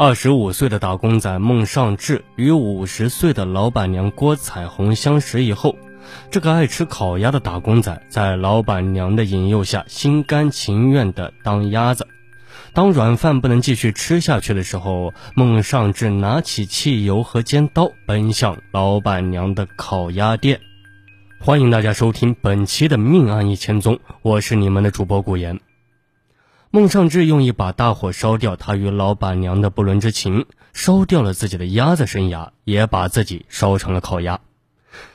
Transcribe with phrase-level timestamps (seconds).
[0.00, 5.74] 二十五岁的打工仔孟尚志与五十岁的老板娘郭彩虹相识以后，
[6.30, 12.06] 这个爱吃烤鸭的打工仔在老板娘的引诱下，心甘情愿地当鸭子。
[12.72, 20.60] 当软饭不能继续吃下去的时候，孟尚志拿起汽油和尖刀，奔向老板娘的烤鸭店。
[21.40, 25.58] 欢迎大家收听本期的《命案一千宗》，我是你们的主播古言。
[26.70, 30.44] 孟尚志用一把大火烧掉他与老板娘的不伦之情，
[30.74, 34.40] 烧掉了自己的鸭子生涯，也把自己烧成了烤鸭。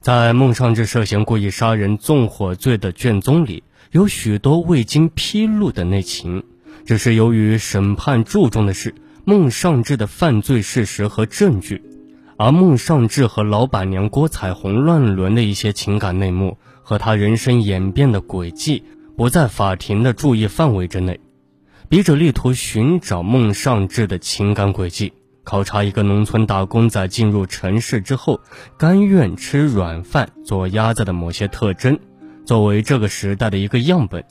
[0.00, 6.44] 在孟尚志涉嫌故意杀人纵火罪的卷宗里，有许多未经披露的内情，
[6.86, 8.94] 只是由于审判注重的是
[9.26, 11.82] 孟尚志的犯罪事实和证据，
[12.38, 18.82] 而孟尚志和老板娘郭彩虹乱伦的一些情感内幕和他人生演变的轨迹，
[19.14, 21.20] 不在法庭的注意范围之内。
[21.88, 25.12] 笔者力图寻找孟尚志的情感轨迹，
[25.44, 28.40] 考察一个农村打工仔进入城市之后，
[28.78, 31.98] 甘愿吃软饭做鸭子的某些特征，
[32.44, 34.24] 作为这个时代的一个样本，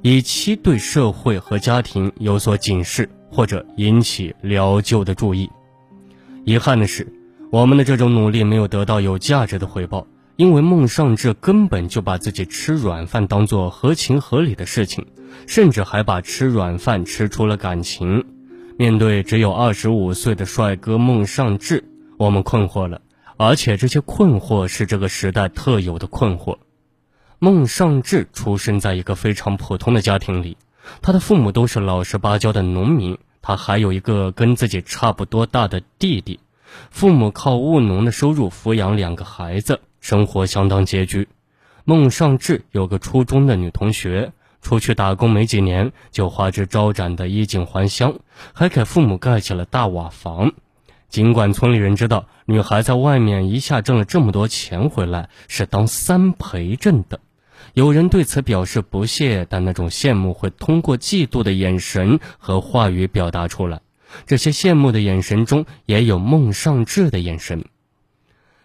[0.00, 5.50] 以期对社会和家庭有所警示或者引起疗救的注意。
[6.44, 7.06] 遗憾的是，
[7.50, 10.06] 我们的这种努力没有得到有价值的回报。
[10.36, 15.06] 因为孟尚志根本就把自己吃软饭当做合情合理的事情，
[15.46, 18.24] 甚至还把吃软饭吃出了感情。
[18.78, 21.84] 面对只有二十五岁的帅哥孟尚志，
[22.16, 23.02] 我们困惑了，
[23.36, 26.56] 而且这些困惑是这个时代特有的困惑。
[27.38, 30.56] 孟尚志出生在一个非常普通的家庭里，
[31.02, 36.40] 他的父母都是老实巴交的农民，他还有一个跟自己差不多大的弟弟，
[36.90, 39.80] 父母靠务农的收入抚养两个孩子。
[40.02, 41.28] 生活相当拮据，
[41.84, 48.18] 孟尚志有个初中的女同学，出去打工没几年就花枝招展的衣锦还乡，
[48.52, 50.52] 还给父母盖起了大瓦房。
[51.08, 57.20] 尽管村里人知道女孩在外面一下挣了这么多钱回来是当三陪挣的，
[57.74, 63.80] 有人对此表示不屑，但那种羡慕会通过嫉妒的眼神和话语表达出来。
[64.26, 67.64] 这些羡慕的眼神中也有孟尚志的眼神。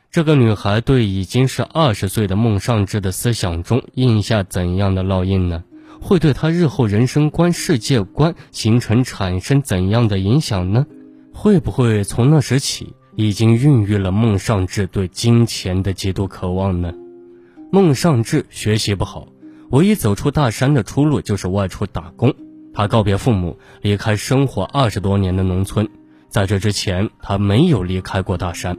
[0.09, 5.63] 这个女孩对已经是二十岁的孟尚志的思想中印下怎样的烙印呢？
[5.99, 10.85] 会对他日后人生观、世界观形成产生怎样的影响呢？
[11.33, 16.93] 会不会从那时起已经孕育了孟尚志对金钱的极度渴望呢？
[17.71, 19.27] 孟尚志学习不好，
[19.71, 22.33] 唯一走出大山的出路就是外出打工。
[22.73, 25.89] 他告别父母，离开生活二十多年的农村，
[26.29, 28.77] 在这之前他没有离开过大山。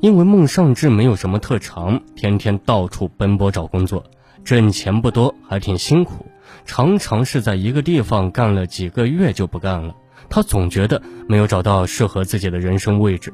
[0.00, 4.04] 因为孟尚志没有什么特长，天天到处奔波找工作，
[4.44, 6.26] 挣钱不多，还挺辛苦，
[6.64, 9.94] 常常是在一个地方干了几个月就不干了。
[10.30, 13.32] 他总觉得没有找到适合自己的人生位置。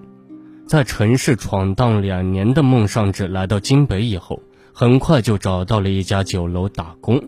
[0.67, 4.41] 在城市闯荡两年的孟尚志来到京北以后，
[4.73, 7.23] 很快就找到了一家酒楼打工。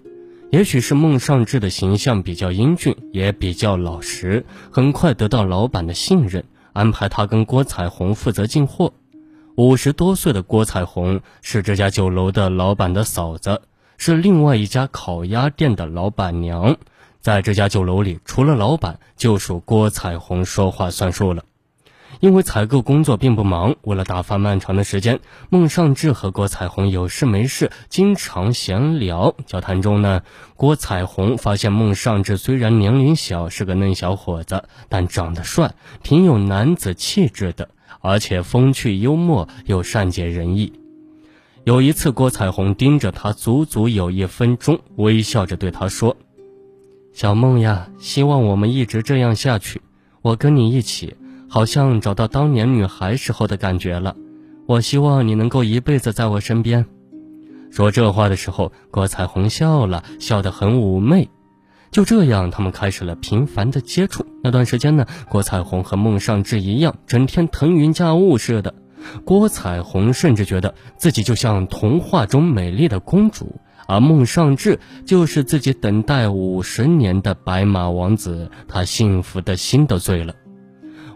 [0.51, 8.95] 也许是孟尚志的形象比较英俊，也比较老实，很快得到老板的信任，安排他跟郭彩虹负责进货。
[9.57, 13.63] 五十多岁的郭彩虹是这家酒楼的老板的嫂子，
[13.97, 16.77] 是另外一家烤鸭店的老板娘。
[17.23, 21.43] 在这家酒楼里，除了老板，就属郭彩虹说话算数了。
[22.21, 29.35] 因为采购工作并不忙，为了打发漫长的时间，孟尚志和郭彩虹有事没事经常闲聊。
[29.47, 30.21] 交谈中呢，
[30.57, 37.71] 郭彩虹发现孟尚志虽然年龄小，是个嫩小伙子，但长得帅，挺有男子气质的。
[38.01, 40.73] 而且风趣幽默又善解人意。
[41.65, 46.17] 有一次，郭彩虹盯着他足足有一分钟，微笑着对他说
[47.13, 49.81] ：“小梦呀，希望我们一直这样下去。
[50.23, 51.17] 我跟你一起，
[51.49, 54.17] 好像找到当年女孩时候的感觉了。
[54.67, 56.87] 我希望你能够一辈子在我身边。”
[57.73, 61.29] 说这话的时候，郭彩虹笑了笑得很妩媚。
[61.91, 64.27] 就这样，他们开始了频繁的接触。
[64.43, 68.75] 那段时间呢，郭彩虹和孟尚志一样，整天腾云驾雾似的。
[69.25, 78.51] 郭彩虹甚至觉得自己就像童话中美丽的公主，而孟尚志就是自己等待五十年的白马王子。
[78.67, 80.35] 他幸福的心都醉了。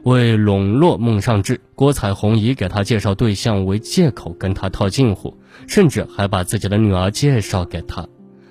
[0.04, 8.06] 为笼络孟尚志，郭彩虹以给他介绍对象为借口跟他套近乎，甚至还把自己的女儿介绍给他。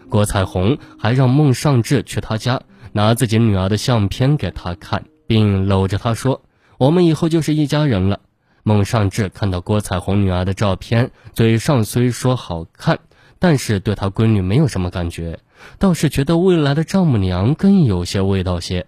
[0.10, 2.62] 郭彩虹还让孟尚志去他家
[2.92, 6.42] 拿自己女儿的相片给他看，并搂着她说
[6.80, 8.20] ：“我们以后就是一家人了。”
[8.64, 13.00] 孟尚志看到郭彩虹女儿的照片，嘴上虽说好看，
[13.40, 15.40] 但是对他闺女没有什么感觉，
[15.78, 18.88] 倒是觉得未来的丈母娘更有些味道些。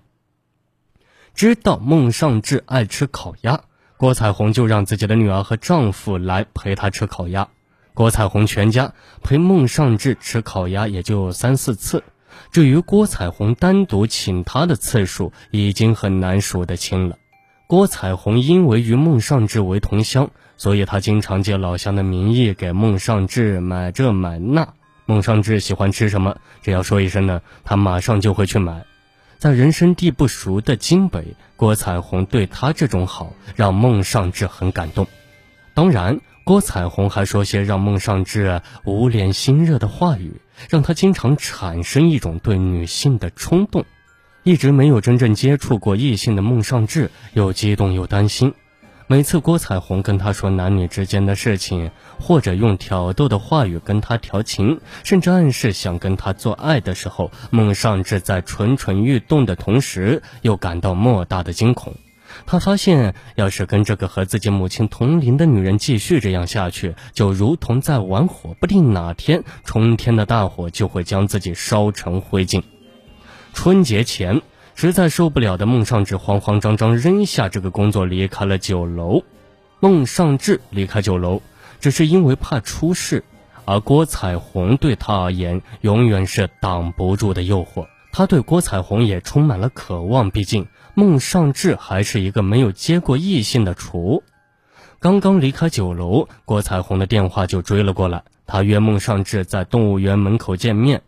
[1.34, 3.62] 知道孟尚志爱吃烤鸭，
[3.98, 7.48] 郭彩虹就让自己的女儿和丈夫来陪她吃烤鸭。
[7.94, 12.04] 郭彩虹全家陪孟尚志吃烤鸭也就三四次，
[12.52, 17.18] 至于郭彩虹单独请他的次数，已经很难数得清了。
[17.68, 24.74] 郭彩虹因为与孟尚志为同乡，所以他经常借老乡的名义给孟尚志买这买那。
[25.06, 28.86] 孟尚志喜欢吃什么，只要说一声呢，他马上就会去买。
[29.38, 35.08] 在人生地不熟的京北，郭彩虹对他这种好，让孟尚志很感动。
[35.74, 43.86] 当然，郭彩虹还说些让孟尚志无脸心热的话语，让他经常产生一种对女性的冲动。
[44.44, 48.54] 一直没有真正接触过异性的孟尚志，又激动又担心。
[49.08, 61.94] 每次郭彩虹跟他说男女之间的事情，或者用挑逗的话语跟他调情，甚至暗示想跟他做爱的时候，孟尚志在蠢蠢欲动的同时，又感到莫大的惊恐。
[62.46, 72.64] 他发现，要是跟这个和自己母亲同龄的女人继续这样下去，就如同在玩火，不定哪天冲天的大火就会将自己烧成灰烬。
[73.54, 74.42] 春节前，
[74.76, 79.24] 实在受不了的孟尚志慌慌张张扔下这个工作，离开了酒楼。
[79.80, 81.42] 孟尚志离开酒楼，
[81.80, 83.24] 只是因为怕出事，
[83.66, 87.88] 而郭彩虹对他而言，永远是挡不住的诱惑。
[88.14, 94.24] 他对郭彩虹也充满了渴望，毕竟孟尚志还是一个没有接过异性的厨。
[95.00, 101.02] 刚刚离开酒楼，郭彩虹的电话就追了过来，他约孟尚志在动物园门口见面。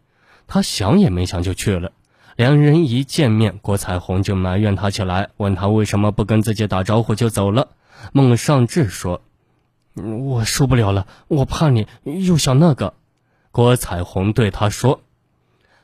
[0.47, 1.91] 他想也没想就去了。
[2.35, 7.69] 两人一见面，郭彩虹就埋怨他起来，问他为什么不跟自己打招呼就走了。
[8.12, 9.21] 孟尚志说
[9.94, 12.95] ：“我受不了了，我怕你又想那个。”
[13.51, 15.01] 郭彩虹对他说：“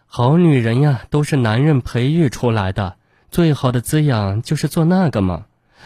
[0.08, 2.96] 好女人呀，都是男人培育出来的，
[3.32, 5.46] 最好的滋养就是做那个嘛。”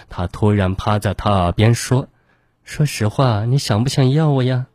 [0.10, 2.08] 他突然趴在他耳边说
[2.64, 4.66] ：“说实话，你想不想要我呀？”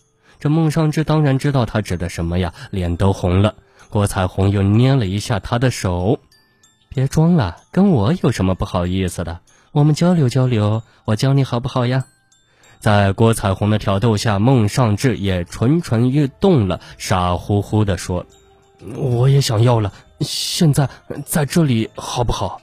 [0.41, 3.55] 这孟尚志当然知道他指的什么呀，脸都红了。
[3.91, 6.21] 郭彩虹又捏了一下他的手，
[6.89, 9.41] 别装了，跟我有什么不好意思的？
[9.73, 12.05] 我们交流交流，我教你好不好呀？
[12.79, 18.25] 在郭彩虹的挑逗下，孟尚志也蠢蠢欲动了，傻乎乎地说
[18.95, 20.89] ：“我也想要了，现在
[21.25, 22.61] 在这里好不好？”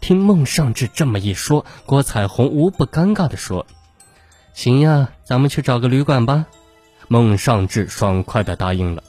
[0.00, 3.66] 听孟尚志这么一说，郭彩虹无不尴尬地说
[4.54, 6.46] ：“行呀，咱们去找个旅馆吧。”
[7.08, 9.02] 孟尚志爽快地答应了。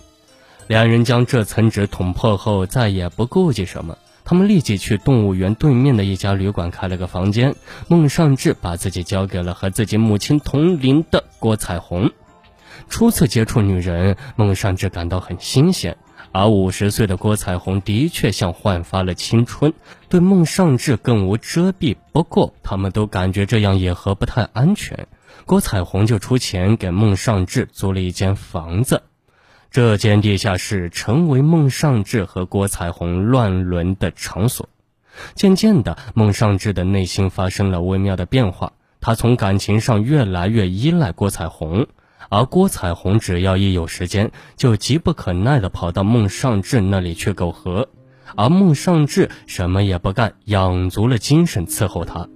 [0.67, 3.97] 两人将这层纸捅破后，再也不顾忌什么。
[4.25, 7.55] 他们立即去动物园对面的一家旅馆开了个房间。
[7.87, 12.11] 孟尚志把自己交给了和自己母亲同龄的郭彩虹。
[12.89, 15.97] 初次接触女人，孟尚志感到很新鲜，
[16.33, 19.71] 而五十岁的郭彩虹的确像焕发了青春，
[20.09, 21.95] 对孟尚志更无遮蔽。
[22.11, 25.07] 不过，他们都感觉这样也和不太安全。
[25.45, 29.03] 郭彩虹就出钱给孟尚志租了一间房子。
[29.69, 34.69] 这间地下室成为孟尚志和郭彩虹乱伦的场所。
[35.35, 41.85] 渐渐的，孟尚志的内心发生了微妙的变化，他从感情上越来越依赖郭彩虹，
[42.29, 47.89] 而郭彩虹只要一有时间，就急不可耐地跑到孟尚志那里去苟合，
[48.35, 52.27] 而孟尚志什么也不干，养足了精神伺候他。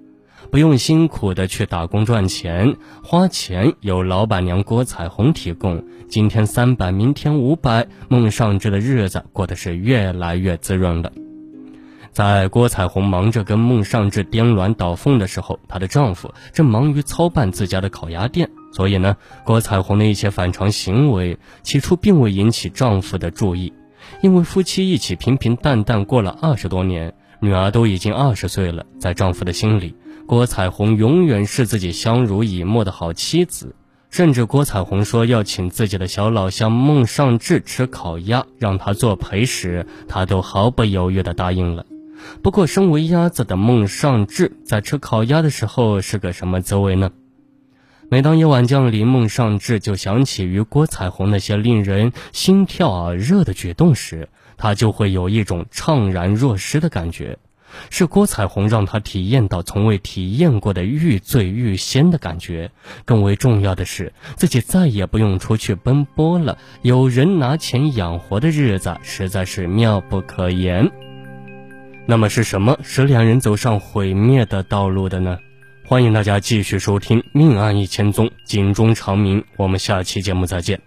[0.50, 5.84] 不用辛苦的去打工赚钱，花钱由老板娘郭彩虹提供。
[6.08, 11.12] 今天三百，明天五百，孟尚志的日子过得是越来越滋润了。
[12.14, 18.50] 在郭彩虹忙着跟孟尚志颠鸾倒凤的时候，她的丈夫正忙于操办自家的烤鸭店。
[18.72, 23.74] 所以呢，郭彩虹的一些反常行为，起初并未引起丈夫的注意，
[24.22, 29.96] 因为夫妻一起平平淡淡过了二十多年，女儿都已经二十岁了，在丈夫的心里。
[30.28, 33.74] 郭彩虹永远是自己相濡以沫的好妻子，
[34.10, 41.86] 甚至郭彩虹说要请自己的小老乡孟尚志吃烤鸭，让他做陪时，他都毫不犹豫地答应了。
[42.42, 47.12] 不过，身为鸭子的孟尚志在吃烤鸭的时候是个什么滋味呢？
[48.10, 57.38] 每当夜晚降临，孟尚志就想起与郭彩虹那些令人心跳耳热的举动时，他就会有一种怅然若失的感觉。
[57.90, 62.72] 是郭彩虹让他体验到从未体验过的欲醉欲仙的感觉，
[63.04, 70.90] 更为重要的是，自己再也不用出去奔波了，有人拿钱养活的日子实在是妙不可言。
[72.06, 75.38] 那么是什么使两人走上毁灭的道路的呢？
[75.90, 79.46] 欢迎大家继续收听《命案一千宗》，警钟长鸣。
[79.56, 80.82] 我们下期节目再见。